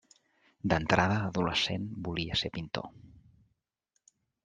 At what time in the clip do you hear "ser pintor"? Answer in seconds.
2.43-2.91